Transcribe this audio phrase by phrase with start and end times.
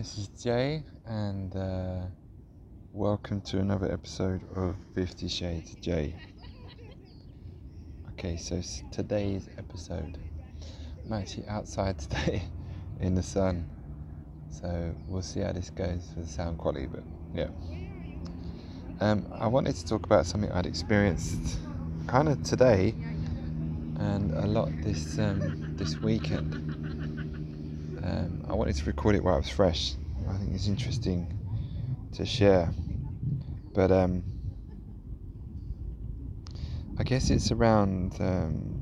[0.00, 2.00] This is Jay, and uh,
[2.90, 6.16] welcome to another episode of Fifty Shades Jay.
[8.12, 10.16] Okay, so today's episode,
[11.04, 12.44] I'm actually outside today
[13.00, 13.68] in the sun,
[14.48, 16.86] so we'll see how this goes for the sound quality.
[16.86, 17.02] But
[17.34, 17.48] yeah,
[19.00, 21.58] um, I wanted to talk about something I'd experienced
[22.06, 22.94] kind of today
[23.98, 26.69] and a lot this um, this weekend.
[28.02, 29.94] Um, I wanted to record it while it was fresh.
[30.28, 31.32] I think it's interesting
[32.12, 32.72] to share.
[33.74, 34.24] But um,
[36.98, 38.78] I guess it's around um,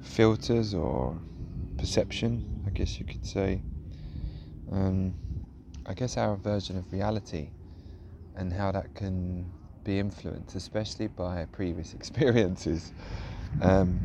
[0.00, 1.20] filters or
[1.76, 3.62] perception, I guess you could say.
[4.70, 5.14] Um,
[5.86, 7.50] I guess our version of reality
[8.34, 9.50] and how that can
[9.84, 12.92] be influenced, especially by previous experiences.
[13.60, 14.00] Um,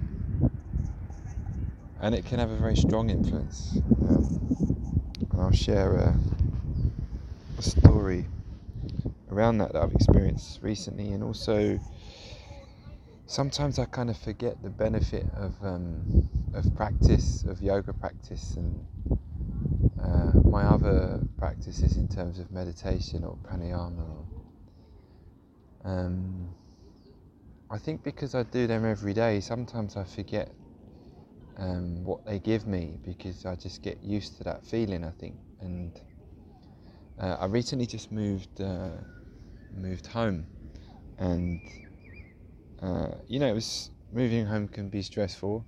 [2.02, 3.78] and it can have a very strong influence.
[4.10, 4.40] Um,
[5.32, 6.18] and I'll share a,
[7.58, 8.26] a, story
[9.32, 11.80] around that that I've experienced recently, and also
[13.26, 18.86] sometimes I kind of forget the benefit of um, of practice, of yoga practice, and
[20.02, 24.26] uh, my other practices in terms of meditation or pranayama.
[25.84, 26.50] Or, um,
[27.72, 30.52] I think because I do them every day, sometimes I forget
[31.60, 35.04] um, what they give me because I just get used to that feeling.
[35.04, 35.92] I think, and
[37.20, 39.02] uh, I recently just moved uh,
[39.76, 40.48] moved home,
[41.18, 41.60] and
[42.82, 45.66] uh, you know it was moving home can be stressful,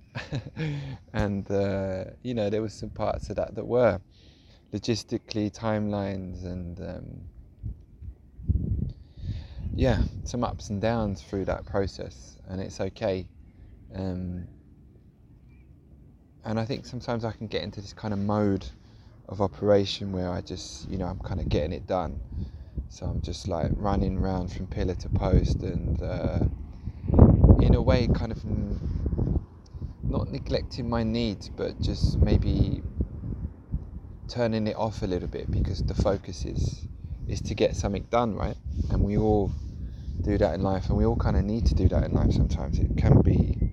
[1.12, 4.00] and uh, you know there was some parts of that that were
[4.72, 6.80] logistically timelines and.
[6.80, 7.28] Um,
[9.74, 13.26] yeah, some ups and downs through that process, and it's okay.
[13.94, 14.46] Um,
[16.44, 18.66] and I think sometimes I can get into this kind of mode
[19.28, 22.20] of operation where I just, you know, I'm kind of getting it done.
[22.88, 26.40] So I'm just like running around from pillar to post and, uh,
[27.60, 28.44] in a way, kind of
[30.04, 32.82] not neglecting my needs, but just maybe
[34.28, 36.86] turning it off a little bit because the focus is
[37.28, 38.56] is to get something done, right?
[38.90, 39.52] And we all
[40.22, 42.32] do that in life, and we all kind of need to do that in life
[42.32, 42.78] sometimes.
[42.78, 43.71] It can be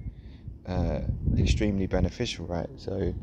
[0.69, 1.01] uh,
[1.37, 2.69] extremely beneficial, right?
[2.77, 3.13] So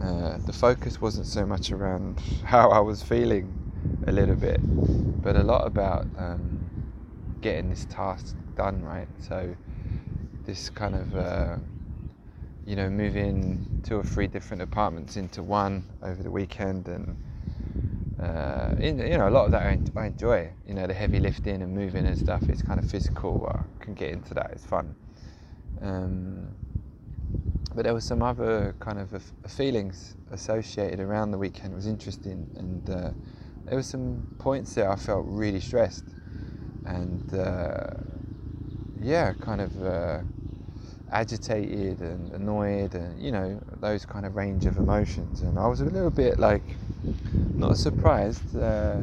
[0.00, 3.54] uh, the focus wasn't so much around how I was feeling
[4.06, 4.62] a little bit,
[5.22, 6.70] but a lot about um,
[7.42, 9.08] getting this task done, right?
[9.18, 9.54] So
[10.44, 11.56] this kind of uh,
[12.64, 17.16] you know moving two or three different apartments into one over the weekend and
[18.18, 21.62] uh, you know a lot of that I, I, enjoy you know the heavy lifting
[21.62, 24.94] and moving and stuff it's kind of physical I can get into that it's fun
[25.82, 26.54] um,
[27.74, 31.72] but there were some other kind of feelings associated around the weekend.
[31.72, 33.10] It was interesting, and uh,
[33.64, 36.04] there were some points there I felt really stressed,
[36.84, 37.90] and uh,
[39.00, 40.20] yeah, kind of uh,
[41.12, 45.42] agitated and annoyed, and you know those kind of range of emotions.
[45.42, 46.62] And I was a little bit like
[47.54, 48.98] not surprised, uh,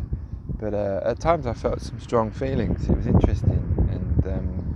[0.60, 2.90] but uh, at times I felt some strong feelings.
[2.90, 4.67] It was interesting, and um,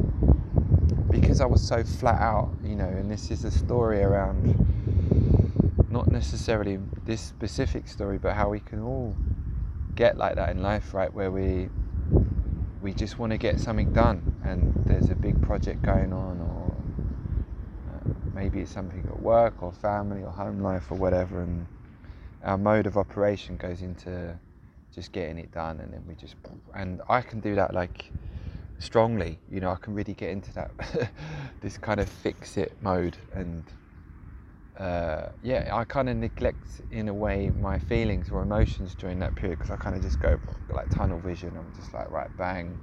[1.22, 4.56] because I was so flat out, you know, and this is a story around
[5.90, 9.16] not necessarily this specific story, but how we can all
[9.96, 11.14] get like that in life, right?
[11.14, 11.70] Where we
[12.82, 16.74] we just want to get something done, and there's a big project going on, or
[17.94, 21.68] uh, maybe it's something at work, or family, or home life, or whatever, and
[22.44, 24.40] our mode of operation goes into
[24.96, 26.36] just getting it done, and then we just
[26.74, 28.12] and I can do that like
[28.81, 29.39] strongly.
[29.50, 30.72] You know, I can really get into that
[31.62, 33.63] this kind of fix it mode, and
[34.78, 39.36] uh, yeah, I kind of neglect in a way my feelings or emotions during that
[39.36, 40.39] period because I kind of just go
[40.69, 41.54] like tunnel vision.
[41.57, 42.78] I'm just like right, bang,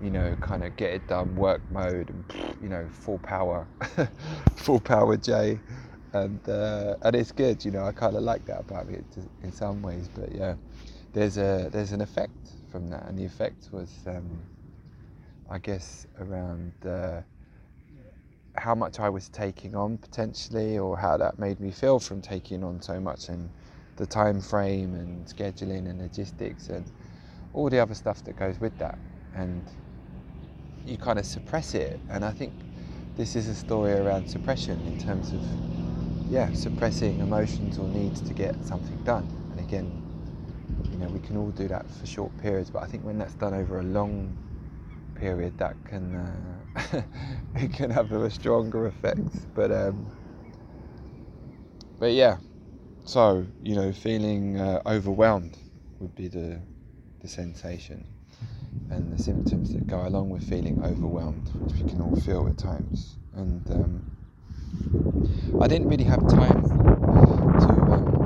[0.00, 3.66] you know, kind of get it done, work mode, and you know, full power,
[4.56, 5.60] full power, Jay.
[6.14, 7.84] And uh, and it's good, you know.
[7.84, 9.04] I kind of like that about it
[9.42, 10.56] in some ways, but yeah,
[11.14, 14.28] there's a there's an effect from that, and the effect was um,
[15.52, 17.20] I guess, around uh,
[18.56, 22.64] how much I was taking on potentially, or how that made me feel from taking
[22.64, 23.50] on so much, and
[23.96, 26.90] the time frame and scheduling and logistics and
[27.52, 28.98] all the other stuff that goes with that.
[29.34, 29.62] And
[30.86, 32.00] you kind of suppress it.
[32.08, 32.54] And I think
[33.16, 35.44] this is a story around suppression in terms of,
[36.30, 39.28] yeah, suppressing emotions or needs to get something done.
[39.50, 40.00] And again,
[40.90, 43.34] you know, we can all do that for short periods, but I think when that's
[43.34, 44.34] done over a long
[45.22, 47.02] period that can uh,
[47.54, 50.10] it can have a stronger effect but um,
[51.98, 52.38] but yeah
[53.04, 55.56] so you know, feeling uh, overwhelmed
[55.98, 56.60] would be the
[57.20, 58.06] the sensation
[58.90, 62.58] and the symptoms that go along with feeling overwhelmed, which we can all feel at
[62.58, 63.16] times.
[63.32, 64.02] And um,
[65.60, 66.66] I didn't really have time
[67.60, 68.24] to um,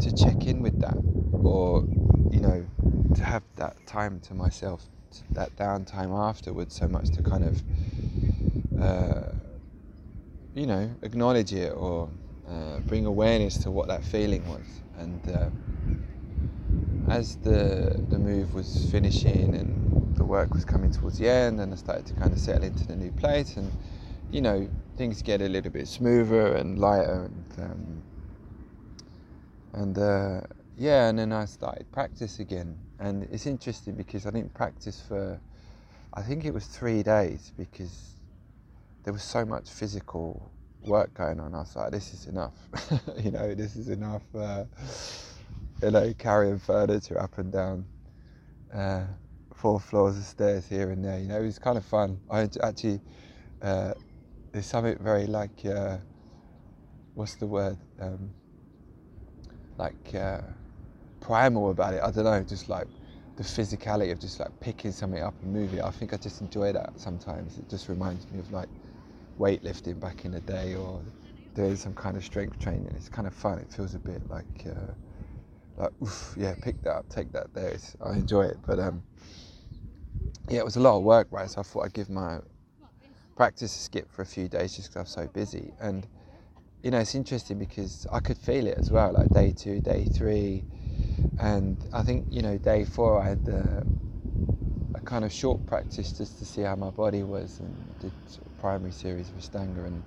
[0.00, 0.98] to check in with that,
[1.42, 1.86] or
[2.30, 2.66] you know,
[3.14, 4.88] to have that time to myself,
[5.30, 7.62] that downtime afterwards, so much to kind of
[8.80, 9.32] uh,
[10.54, 12.08] you know acknowledge it or
[12.48, 14.66] uh, bring awareness to what that feeling was,
[14.98, 15.20] and.
[15.28, 15.50] Uh,
[17.08, 21.72] as the the move was finishing and the work was coming towards the end, and
[21.72, 23.70] I started to kind of settle into the new place, and
[24.30, 28.02] you know things get a little bit smoother and lighter, and um,
[29.74, 30.40] and uh,
[30.76, 35.40] yeah, and then I started practice again, and it's interesting because I didn't practice for
[36.14, 38.14] I think it was three days because
[39.04, 41.54] there was so much physical work going on.
[41.54, 42.68] I was like, this is enough,
[43.22, 44.22] you know, this is enough.
[44.34, 44.64] Uh,
[45.82, 47.86] you know, carrying furniture up and down
[48.72, 49.04] uh,
[49.52, 51.18] four floors of stairs here and there.
[51.18, 52.20] You know, it was kind of fun.
[52.30, 53.00] I actually,
[53.60, 53.92] uh,
[54.52, 55.98] there's something very like, uh,
[57.14, 57.78] what's the word?
[58.00, 58.34] Um,
[59.76, 60.40] like uh,
[61.24, 62.02] primal about it.
[62.02, 62.86] I don't know, just like
[63.36, 65.80] the physicality of just like picking something up and moving.
[65.80, 67.56] I think I just enjoy that sometimes.
[67.56, 68.68] It just reminds me of like
[69.38, 71.02] weightlifting back in the day or
[71.54, 72.92] doing some kind of strength training.
[72.94, 73.58] It's kind of fun.
[73.58, 74.92] It feels a bit like uh,
[75.76, 77.70] like, oof, yeah, pick that up, take that there.
[77.70, 79.02] It's, I enjoy it, but um,
[80.48, 81.50] yeah, it was a lot of work, right?
[81.50, 82.40] So I thought I'd give my
[83.34, 85.72] practice a skip for a few days just because I'm so busy.
[85.80, 86.06] And
[86.82, 90.04] you know, it's interesting because I could feel it as well, like day two, day
[90.04, 90.64] three,
[91.38, 93.82] and I think you know, day four I had uh,
[94.94, 98.46] a kind of short practice just to see how my body was, and did sort
[98.46, 100.02] of primary series of Ashtanga and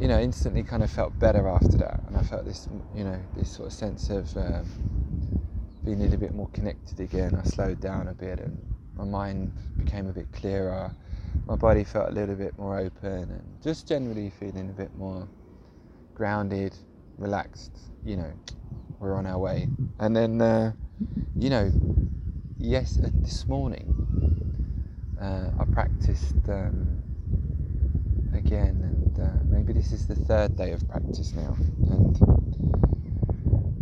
[0.00, 3.20] you know, instantly kind of felt better after that, and I felt this, you know,
[3.36, 4.66] this sort of sense of um,
[5.84, 7.34] being a little bit more connected again.
[7.36, 10.92] I slowed down a bit, and my mind became a bit clearer.
[11.46, 15.28] My body felt a little bit more open, and just generally feeling a bit more
[16.14, 16.74] grounded,
[17.16, 17.78] relaxed.
[18.04, 18.32] You know,
[19.02, 19.68] we're on our way.
[19.98, 20.72] And then, uh,
[21.36, 21.72] you know,
[22.58, 23.92] yes, uh, this morning
[25.20, 26.48] uh, I practiced.
[26.48, 27.02] Um,
[28.34, 31.56] again, and uh, maybe this is the third day of practice now.
[31.90, 32.16] And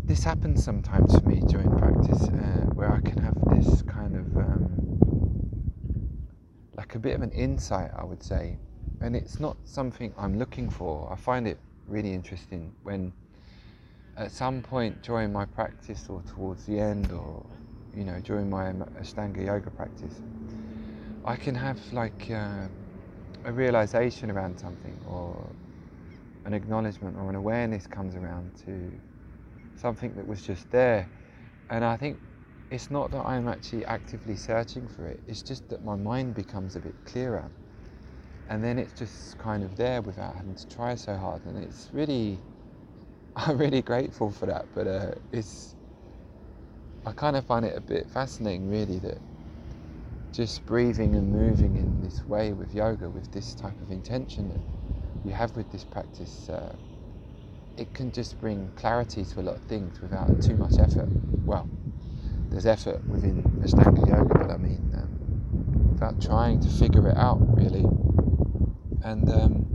[0.04, 4.36] this happens sometimes for me during practice, uh, where I can have this kind of
[4.36, 5.80] um,
[6.76, 8.58] like a bit of an insight, I would say,
[9.00, 11.10] and it's not something I'm looking for.
[11.12, 13.12] I find it really interesting when
[14.16, 17.44] at some point during my practice or towards the end or
[17.94, 20.14] you know during my Ashtanga yoga practice
[21.24, 22.68] I can have like uh,
[23.44, 25.54] a realization around something or
[26.46, 28.92] an acknowledgement or an awareness comes around to
[29.76, 31.08] something that was just there.
[31.70, 32.20] And I think
[32.70, 36.76] it's not that I'm actually actively searching for it, it's just that my mind becomes
[36.76, 37.50] a bit clearer.
[38.48, 41.42] And then it's just kind of there without having to try so hard.
[41.44, 42.40] And it's really,
[43.46, 44.66] I'm really grateful for that.
[44.74, 45.76] But uh, it's,
[47.06, 49.22] I kind of find it a bit fascinating, really, that
[50.32, 54.60] just breathing and moving in this way with yoga, with this type of intention that
[55.24, 56.76] you have with this practice, uh,
[57.76, 61.10] it can just bring clarity to a lot of things without too much effort.
[61.46, 61.70] Well,
[62.50, 65.20] there's effort within Ashtanga yoga, but I mean, um,
[65.90, 67.86] without trying to figure it out really.
[69.02, 69.69] And um,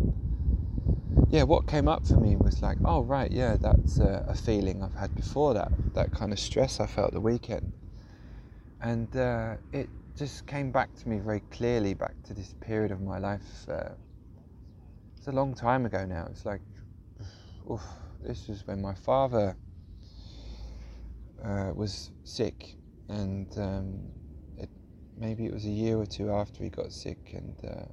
[1.30, 4.84] yeah, what came up for me was like, oh right, yeah, that's a, a feeling
[4.84, 7.74] I've had before that, that kind of stress I felt the weekend,
[8.82, 13.02] and uh, it just came back to me very clearly, back to this period of
[13.02, 13.66] my life.
[13.68, 13.96] Uh,
[15.18, 16.28] it's a long time ago now.
[16.30, 16.62] It's like,
[17.72, 17.84] oof,
[18.22, 19.58] this was when my father
[21.44, 22.78] uh, was sick,
[23.10, 24.12] and um,
[24.58, 24.70] it,
[25.18, 27.86] maybe it was a year or two after he got sick, and uh,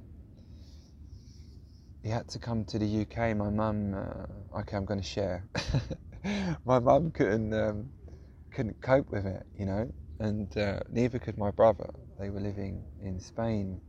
[2.03, 3.35] he had to come to the UK.
[3.35, 5.47] My mum, uh, okay, I'm going to share.
[6.65, 7.91] my mum couldn't um,
[8.51, 11.89] couldn't cope with it, you know, and uh, neither could my brother.
[12.19, 13.81] They were living in Spain,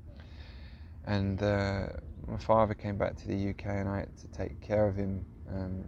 [1.04, 1.88] and uh,
[2.28, 5.26] my father came back to the UK, and I had to take care of him,
[5.52, 5.84] um,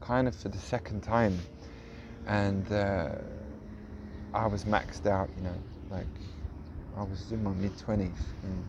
[0.00, 1.36] kind of for the second time,
[2.26, 3.08] and uh,
[4.32, 5.58] I was maxed out, you know,
[5.90, 6.20] like
[6.96, 8.68] I was in my mid twenties, and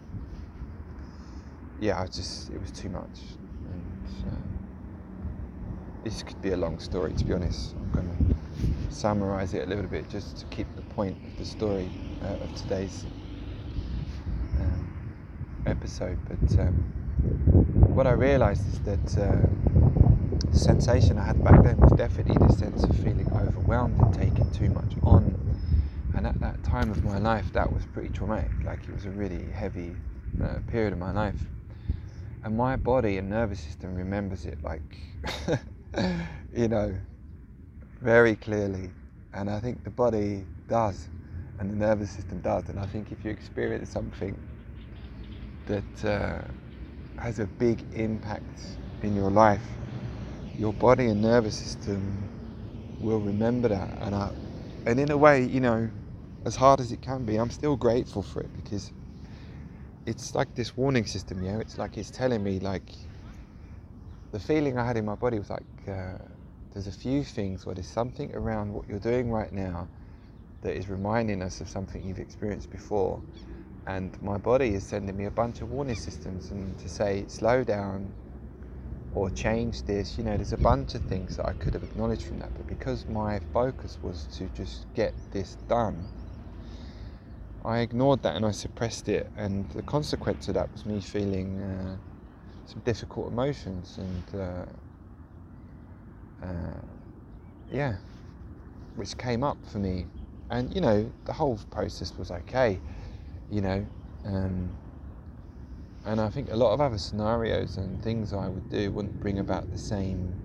[1.80, 3.20] yeah, I just it was too much,
[3.70, 4.66] and uh,
[6.04, 7.76] this could be a long story to be honest.
[7.76, 8.16] I'm gonna
[8.90, 11.92] summarize it a little bit just to keep the point of the story
[12.22, 13.06] uh, of today's
[14.60, 14.88] um,
[15.66, 16.18] episode.
[16.28, 16.74] But um,
[17.94, 19.48] what I realized is that uh,
[20.50, 24.50] the sensation I had back then was definitely the sense of feeling overwhelmed and taking
[24.52, 25.34] too much on.
[26.16, 28.52] And at that time of my life, that was pretty traumatic.
[28.64, 29.98] Like it was a really heavy
[30.42, 31.50] uh, period of my life.
[32.46, 35.00] And my body and nervous system remembers it like,
[36.56, 36.96] you know,
[38.02, 38.92] very clearly.
[39.34, 41.10] And I think the body does,
[41.60, 42.70] and the nervous system does.
[42.70, 44.40] And I think if you experience something
[45.68, 46.42] that uh,
[47.20, 49.66] has a big impact in your life,
[50.58, 52.32] your body and nervous system
[53.00, 53.98] will remember that.
[54.02, 54.32] And I,
[54.86, 55.92] and in a way, you know,
[56.46, 58.94] as hard as it can be, I'm still grateful for it because
[60.06, 61.60] it's like this warning system, you know.
[61.60, 62.92] It's like it's telling me like
[64.32, 66.18] the feeling I had in my body was like uh,
[66.74, 69.90] there's a few things or there's something around what you're doing right now
[70.62, 73.24] that is reminding us of something you've experienced before.
[73.88, 77.64] And my body is sending me a bunch of warning systems and to say slow
[77.64, 78.14] down,
[79.12, 80.18] or change this.
[80.18, 82.68] You know, there's a bunch of things that I could have acknowledged from that, but
[82.68, 86.10] because my focus was to just get this done,
[87.66, 91.60] I ignored that and I suppressed it, and the consequence of that was me feeling
[91.60, 91.98] uh,
[92.66, 94.66] some difficult emotions and uh,
[96.46, 96.82] uh,
[97.72, 97.96] yeah,
[98.96, 100.06] which came up for me.
[100.52, 102.80] And you know, the whole process was okay,
[103.50, 103.88] you know.
[104.24, 104.70] Um,
[106.06, 109.40] and I think a lot of other scenarios and things I would do wouldn't bring
[109.40, 110.38] about the same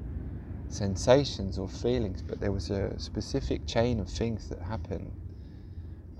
[0.68, 5.12] sensations or feelings, but there was a specific chain of things that happened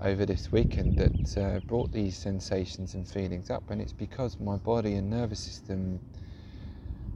[0.01, 4.57] over this weekend that uh, brought these sensations and feelings up, and it's because my
[4.57, 6.01] body and nervous system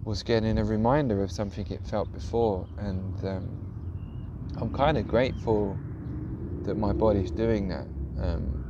[0.06, 3.48] was getting a reminder of something it felt before, and um,
[4.62, 5.82] I'm kind of grateful
[6.64, 7.88] that my body's doing that.
[8.18, 8.66] Um,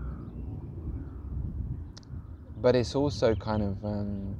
[2.58, 4.38] but it's also kind of um,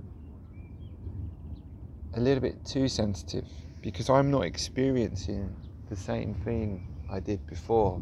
[2.14, 3.48] a little bit too sensitive
[3.82, 5.58] because I'm not experiencing
[5.90, 8.02] the same thing I did before,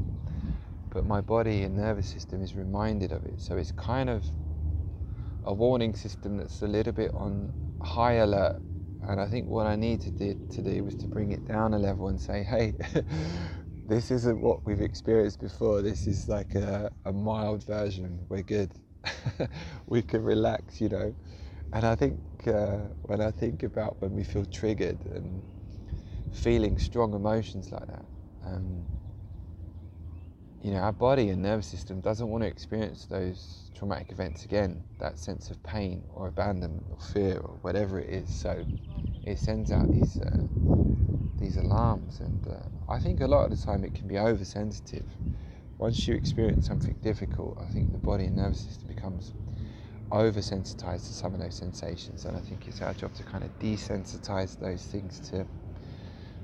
[0.93, 3.41] but my body and nervous system is reminded of it.
[3.41, 4.25] So it's kind of
[5.43, 8.61] a warning system that's a little bit on high alert.
[9.01, 11.73] And I think what I needed to do, to do was to bring it down
[11.73, 12.75] a level and say, hey,
[13.87, 15.81] this isn't what we've experienced before.
[15.81, 18.25] This is like a, a mild version.
[18.29, 18.71] We're good.
[19.87, 21.15] we can relax, you know.
[21.73, 25.43] And I think uh, when I think about when we feel triggered and
[26.31, 28.05] feeling strong emotions like that,
[28.45, 28.87] um,
[30.63, 34.83] you know, our body and nervous system doesn't want to experience those traumatic events again.
[34.99, 38.29] That sense of pain or abandonment or fear or whatever it is.
[38.31, 38.65] So
[39.23, 40.43] it sends out these uh,
[41.37, 45.05] these alarms, and uh, I think a lot of the time it can be oversensitive
[45.77, 49.33] once you experience something difficult, I think the body and nervous system becomes
[50.11, 53.49] oversensitized to some of those sensations, and I think it's our job to kind of
[53.59, 55.45] desensitize those things to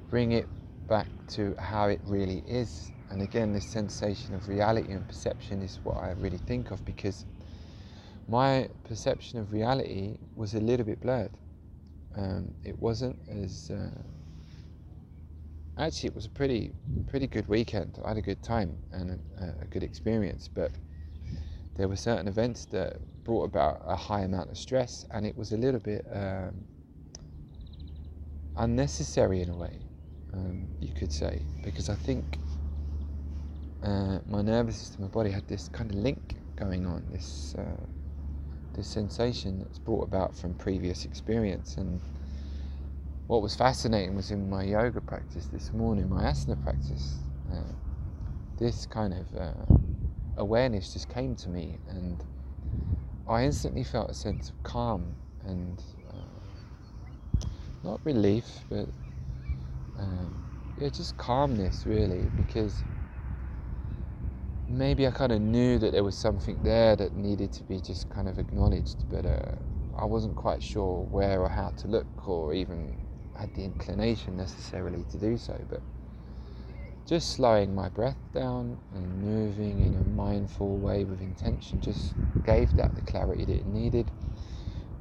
[0.09, 0.47] bring it
[0.89, 2.91] back to how it really is.
[3.11, 7.25] And again, this sensation of reality and perception is what I really think of because
[8.27, 11.31] my perception of reality was a little bit blurred.
[12.15, 13.89] Um, it wasn't as uh,
[15.77, 16.71] actually it was a pretty
[17.07, 17.99] pretty good weekend.
[18.03, 20.71] I had a good time and a, a, good experience, but
[21.75, 25.51] there were certain events that brought about a high amount of stress, and it was
[25.51, 26.65] a little bit um,
[28.57, 29.79] unnecessary in a way,
[30.33, 32.37] um, you could say, because I think
[33.83, 37.85] uh, my nervous system, my body had this kind of link going on, this uh,
[38.73, 41.77] this sensation that's brought about from previous experience.
[41.77, 41.99] And
[43.27, 47.17] what was fascinating was in my yoga practice this morning, my asana practice,
[47.51, 47.73] uh,
[48.57, 49.75] this kind of uh,
[50.37, 52.23] awareness just came to me, and
[53.27, 56.55] I instantly felt a sense of calm and uh,
[57.83, 58.87] not relief, but
[59.99, 60.33] um,
[60.77, 62.83] yeah, just calmness really, because
[64.67, 68.09] maybe I kind of knew that there was something there that needed to be just
[68.09, 69.55] kind of acknowledged, but uh,
[69.97, 72.95] I wasn't quite sure where or how to look or even
[73.35, 75.81] had the inclination necessarily to do so, but
[77.07, 82.13] just slowing my breath down and moving in a mindful way with intention just
[82.45, 84.11] gave that the clarity that it needed.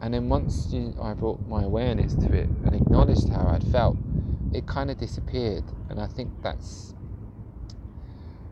[0.00, 3.96] And then once you, I brought my awareness to it and acknowledged how I'd felt,
[4.52, 5.64] it kind of disappeared.
[5.88, 6.94] And I think that's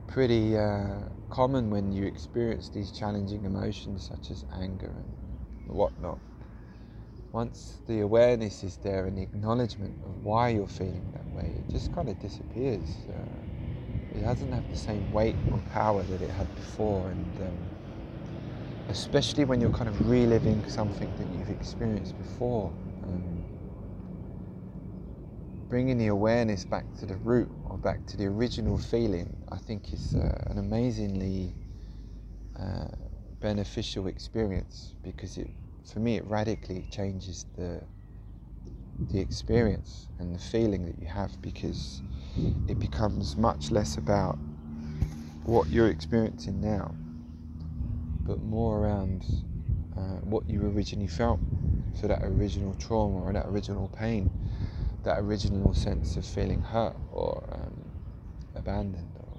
[0.06, 1.00] pretty uh,
[1.30, 4.92] common when you experience these challenging emotions such as anger
[5.66, 6.18] and whatnot
[7.36, 11.70] once the awareness is there and the acknowledgement of why you're feeling that way, it
[11.70, 12.88] just kind of disappears.
[13.10, 17.58] Uh, it doesn't have the same weight or power that it had before, and um,
[18.88, 22.72] especially when you're kind of reliving something that you've experienced before.
[23.02, 23.36] Um,
[25.68, 29.92] bringing the awareness back to the root or back to the original feeling, I think
[29.92, 31.54] is uh, an amazingly
[32.58, 32.88] uh,
[33.40, 35.50] beneficial experience because it,
[35.92, 37.82] for me, it radically changes the
[39.11, 42.02] the experience and the feeling that you have because
[42.66, 44.38] it becomes much less about
[45.44, 46.94] what you're experiencing now,
[48.26, 49.25] but more around
[49.96, 51.40] uh, what you originally felt.
[51.94, 54.30] So that original trauma or that original pain,
[55.06, 57.92] that original sense of feeling hurt or um,
[58.56, 59.38] abandoned or,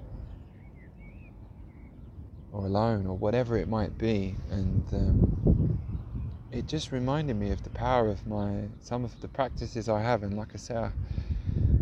[2.50, 4.36] or alone or whatever it might be.
[4.50, 5.78] And um,
[6.50, 10.22] it just reminded me of the power of my some of the practices I have.
[10.22, 10.90] And like I say, I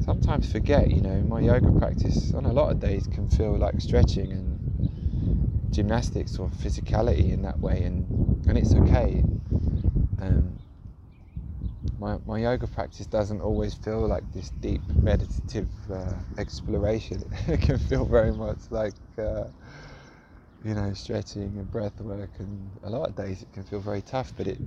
[0.05, 0.91] sometimes forget.
[0.91, 5.73] You know, my yoga practice on a lot of days can feel like stretching and
[5.73, 8.05] gymnastics or physicality in that way, and
[8.49, 9.23] and it's okay.
[10.21, 10.59] Um,
[11.99, 17.23] my, my yoga practice doesn't always feel like this deep meditative uh, exploration.
[17.49, 19.45] it can feel very much like uh,
[20.65, 24.03] you know stretching and breath work, and a lot of days it can feel very
[24.03, 24.33] tough.
[24.37, 24.59] But it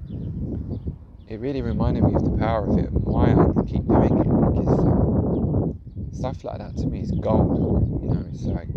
[1.28, 4.30] it really reminded me of the power of it and why I keep doing it
[4.52, 5.78] because um,
[6.12, 8.02] stuff like that to me is gold.
[8.04, 8.70] You know, it's like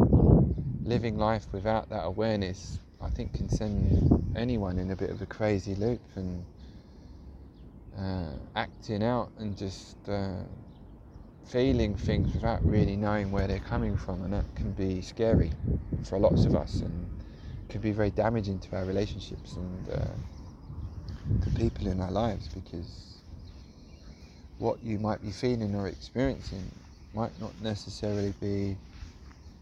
[0.85, 2.79] living life without that awareness.
[3.01, 6.45] I think can send anyone in a bit of a crazy loop and
[7.99, 10.45] uh, acting out and just uh,
[11.45, 15.53] feeling things without really knowing where they're coming from, and that can be scary
[16.03, 17.11] for lots of us and
[17.69, 20.15] can be very damaging to our relationships and uh,
[21.43, 23.23] to people in our lives because
[24.59, 26.71] what you might be feeling or experiencing
[27.15, 28.79] might not necessarily be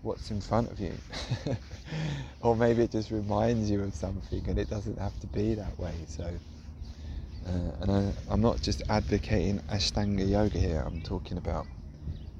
[0.03, 0.95] what's in front of you.
[2.43, 5.79] or maybe it just reminds you of something and it doesn't have to be that
[5.79, 5.95] way.
[6.09, 6.41] So,
[7.47, 11.67] uh, and I, am not just advocating Ashtanga yoga here, I'm talking about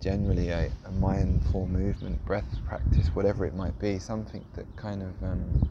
[0.01, 5.23] generally a, a mindful movement, breath practice, whatever it might be, something that kind of
[5.23, 5.69] um,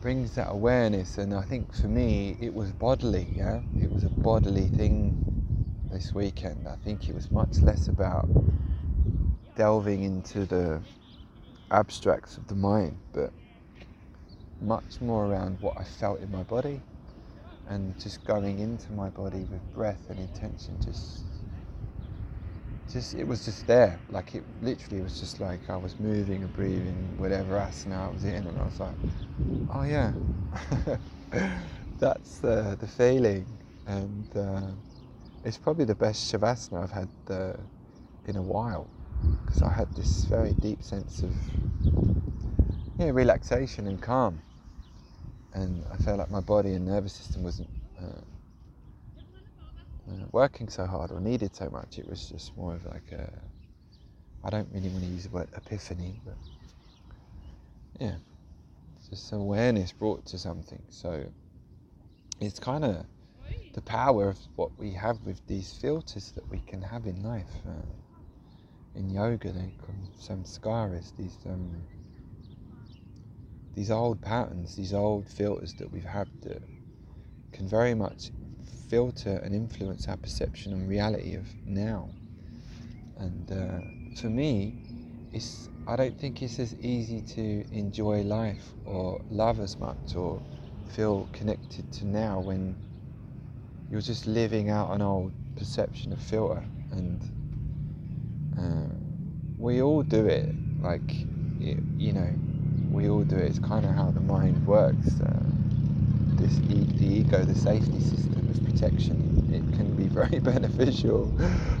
[0.00, 1.18] brings that awareness.
[1.18, 3.60] And I think for me, it was bodily, yeah?
[3.80, 5.16] It was a bodily thing
[5.92, 6.66] this weekend.
[6.66, 8.28] I think it was much less about
[9.56, 10.80] delving into the
[11.70, 13.32] abstracts of the mind, but
[14.60, 16.80] much more around what I felt in my body
[17.66, 21.24] and just going into my body with breath and intention just
[22.92, 24.02] just it was just there.
[24.10, 28.24] Like it literally was just like I was moving and breathing whatever asana I was
[28.24, 28.96] in and I was like
[29.70, 30.14] oh yeah.
[31.98, 33.46] That's uh, the feeling.
[33.86, 34.72] And uh,
[35.44, 37.54] it's probably the best shavasana I've had uh,
[38.26, 38.90] in a while
[39.44, 41.36] because I had this very deep sense of
[42.98, 44.42] yeah, relaxation and calm.
[45.54, 48.22] And I felt like my body and nervous system wasn't uh,
[50.10, 51.98] uh, working so hard or needed so much.
[51.98, 53.30] It was just more of like a,
[54.44, 56.36] I don't really want to use the word epiphany, but
[58.00, 58.16] yeah,
[59.10, 60.82] just awareness brought to something.
[60.88, 61.24] So
[62.40, 63.06] it's kind of
[63.74, 67.52] the power of what we have with these filters that we can have in life.
[67.66, 67.82] Uh,
[68.94, 71.82] in yoga they call samskaras, these um,
[73.74, 76.62] these old patterns, these old filters that we've had that
[77.52, 78.30] can very much
[78.88, 82.08] filter and influence our perception and reality of now.
[83.18, 83.80] And uh,
[84.16, 84.74] for me,
[85.32, 90.40] it's I don't think it's as easy to enjoy life or love as much or
[90.90, 92.76] feel connected to now when
[93.90, 97.20] you're just living out an old perception of filter and
[98.58, 98.94] uh,
[99.58, 100.54] we all do it.
[100.82, 101.14] Like,
[101.60, 102.34] you, you, know,
[102.92, 103.46] we all do it.
[103.46, 105.20] It's kind of how the mind works.
[105.20, 105.44] Uh,
[106.36, 111.36] this e- the ego, the safety system of protection, it can be very beneficial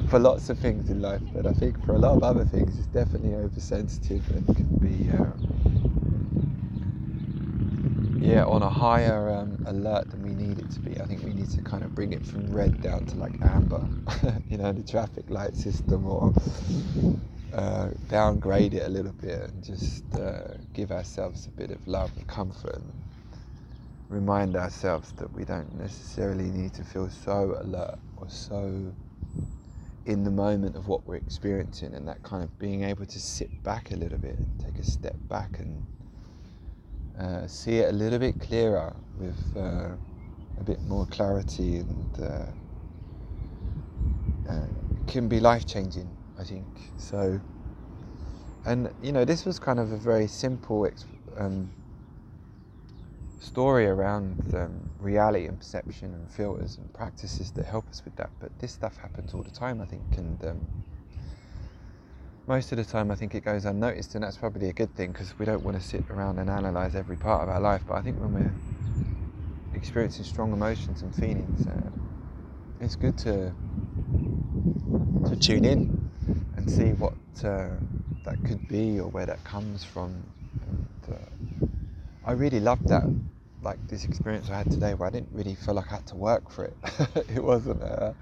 [0.08, 1.22] for lots of things in life.
[1.34, 5.10] But I think for a lot of other things, it's definitely oversensitive and can be.
[5.10, 5.34] Uh,
[8.20, 10.98] yeah, on a higher um, alert than we need it to be.
[11.00, 13.88] I think we need to kind of bring it from red down to like amber,
[14.48, 16.32] you know, the traffic light system, or
[17.52, 22.10] uh, downgrade it a little bit and just uh, give ourselves a bit of love
[22.16, 22.92] and comfort and
[24.08, 28.94] remind ourselves that we don't necessarily need to feel so alert or so
[30.06, 33.62] in the moment of what we're experiencing and that kind of being able to sit
[33.62, 35.84] back a little bit and take a step back and
[37.18, 39.90] uh, see it a little bit clearer with uh,
[40.58, 42.46] a bit more clarity and uh,
[45.06, 46.10] can be life changing
[46.42, 46.66] I think
[46.98, 47.40] so
[48.64, 50.88] and you know this was kind of a very simple
[51.36, 51.70] um,
[53.40, 58.30] story around um, reality and perception and filters and practices that help us with that.
[58.40, 60.60] But this stuff happens all the time, I think, and um,
[62.46, 65.12] most of the time I think it goes unnoticed, and that's probably a good thing
[65.12, 67.84] because we don't want to sit around and analyze every part of our life.
[67.86, 68.54] But I think when we're
[69.74, 71.90] experiencing strong emotions and feelings, uh,
[72.80, 73.54] it's good to
[75.28, 76.01] to tune in
[76.56, 77.68] and see what uh,
[78.24, 80.22] that could be or where that comes from.
[80.68, 81.68] And, uh,
[82.24, 83.04] I really loved that
[83.62, 86.16] like this experience I had today where I didn't really feel like I had to
[86.16, 86.76] work for it.
[87.34, 88.12] it wasn't, uh,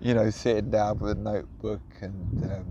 [0.00, 2.66] you know, sitting down with a notebook and um,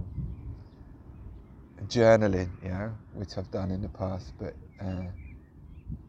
[1.87, 4.33] journaling, you know, which I've done in the past.
[4.39, 5.07] But uh,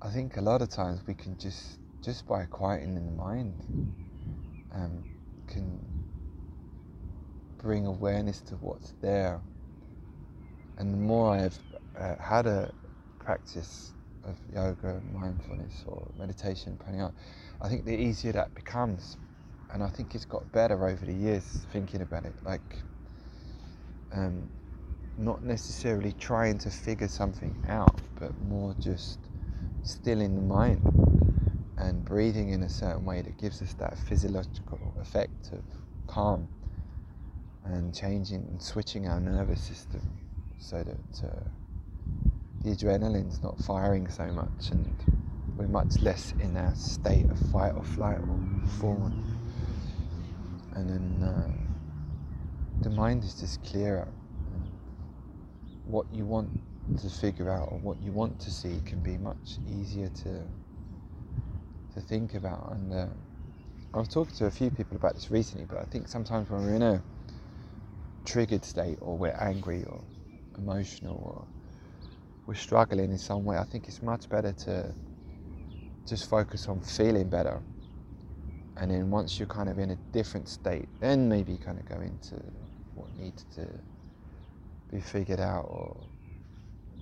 [0.03, 3.55] I think a lot of times we can just, just by quieting in the mind,
[4.75, 5.03] um,
[5.47, 5.79] can
[7.63, 9.43] bring awareness to what's there.
[10.79, 11.59] And the more I've
[11.99, 12.73] uh, had a
[13.21, 13.95] practice
[14.25, 17.15] of yoga, mindfulness, or meditation, pranayama,
[17.63, 19.17] I think the easier that becomes.
[19.71, 22.37] And I think it's got better over the years thinking about it.
[22.45, 22.85] Like,
[24.13, 24.51] um,
[25.17, 29.31] not necessarily trying to figure something out, but more just
[29.83, 30.83] stilling the mind
[31.79, 35.65] and breathing in a certain way that gives us that physiological effect of
[36.09, 36.49] calm
[37.65, 40.03] and changing and switching our nervous system
[40.59, 41.41] so that uh,
[42.65, 44.87] the adrenaline's not firing so much and
[45.57, 48.39] we're much less in our state of fight or flight or
[48.81, 49.13] fawn.
[50.75, 51.51] And then uh,
[52.83, 54.09] the mind is just clearer.
[55.85, 56.49] What you want
[57.01, 60.41] to figure out or what you want to see can be much easier to
[61.95, 62.73] to think about.
[62.73, 63.07] And uh,
[63.95, 66.75] I've talked to a few people about this recently, but I think sometimes when we're
[66.75, 67.03] in a
[68.25, 70.03] triggered state or we're angry or
[70.59, 71.47] emotional or
[72.47, 74.95] we're struggling in some way, I think it's much better to
[76.07, 77.63] just focus on feeling better.
[78.77, 82.01] And then once you're kind of in a different state, then maybe kind of go
[82.01, 82.43] into
[82.95, 83.67] what needs to
[84.91, 85.97] be figured out or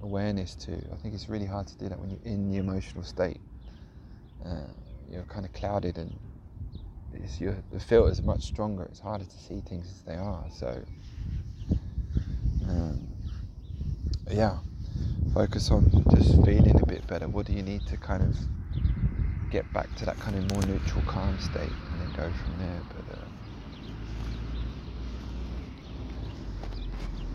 [0.03, 0.73] awareness to.
[0.93, 3.41] I think it's really hard to do that when you're in the emotional state.
[4.45, 4.67] Uh,
[5.11, 6.19] you're kind of clouded and
[7.39, 8.85] your, the filters are much stronger.
[8.85, 10.45] It's harder to see things as they are.
[10.53, 10.85] So,
[12.71, 13.07] um,
[14.31, 14.59] yeah,
[15.35, 17.29] focus on just feeling a bit better.
[17.29, 18.37] What do you need to kind of
[19.51, 22.83] get back to that kind of more neutral, calm state, and then go from there.
[22.89, 23.19] But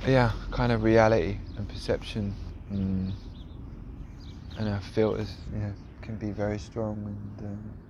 [0.07, 2.33] uh, yeah, kind of reality and perception,
[2.71, 3.11] mm,
[4.57, 5.71] and our filters, yeah,
[6.01, 7.47] can be very strong and.
[7.47, 7.84] Uh,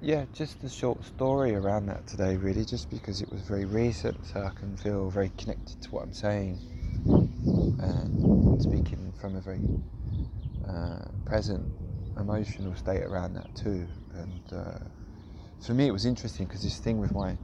[0.00, 4.24] yeah, just a short story around that today, really, just because it was very recent,
[4.26, 6.60] so I can feel very connected to what I'm saying
[7.78, 8.24] and
[8.58, 9.62] speaking from a very
[10.66, 11.68] uh, present
[12.18, 13.88] emotional state around that too.
[14.12, 14.78] And uh,
[15.60, 17.38] for me, it was interesting because this thing with my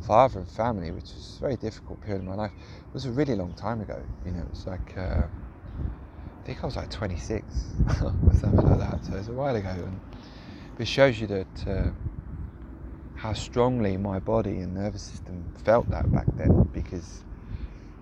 [0.00, 2.52] father and family, which was a very difficult period of my life,
[2.92, 4.04] was a really long time ago.
[4.24, 8.78] You know, it was like uh, I think I was like 26 or something like
[8.78, 9.04] that.
[9.04, 10.00] So it was a while ago, and
[10.80, 11.90] it shows you that uh,
[13.14, 17.24] how strongly my body and nervous system felt that back then because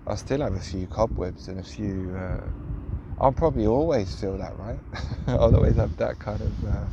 [0.07, 2.15] I still have a few cobwebs and a few.
[2.15, 2.41] Uh,
[3.19, 4.79] I'll probably always feel that, right?
[5.27, 6.85] I'll always have that kind of uh,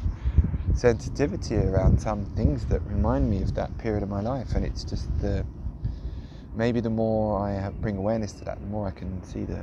[0.75, 4.85] sensitivity around some things that remind me of that period of my life, and it's
[4.85, 5.45] just the
[6.55, 9.63] maybe the more I have, bring awareness to that, the more I can see the,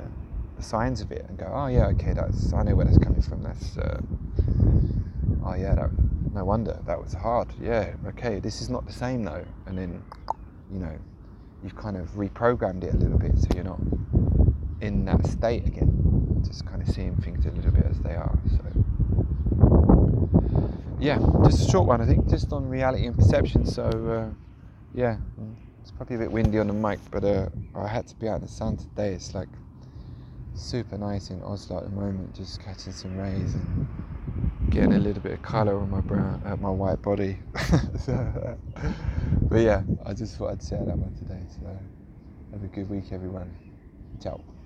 [0.57, 3.21] the, signs of it and go, oh yeah, okay, that's I know where that's coming
[3.21, 3.43] from.
[3.43, 4.01] That's uh,
[5.45, 5.89] oh yeah, that,
[6.33, 7.47] no wonder that was hard.
[7.61, 10.03] Yeah, okay, this is not the same though, and then
[10.71, 10.97] you know
[11.63, 13.79] you've kind of reprogrammed it a little bit so you're not
[14.81, 16.43] in that state again.
[16.45, 18.37] Just kind of seeing things a little bit as they are.
[18.49, 18.85] So
[20.99, 23.65] yeah, just a short one I think, just on reality and perception.
[23.65, 24.33] So uh,
[24.93, 25.17] yeah,
[25.81, 28.35] it's probably a bit windy on the mic, but uh, I had to be out
[28.35, 29.13] in the sun today.
[29.13, 29.49] It's like
[30.55, 33.87] super nice in Oslo at the moment, just catching some rays and
[34.69, 37.39] getting a little bit of colour on my brown, uh, my white body.
[37.99, 38.57] so,
[39.49, 41.47] but yeah, I just thought I'd share that one today.
[41.59, 41.65] So
[42.51, 43.55] have a good week, everyone.
[44.21, 44.58] Ciao.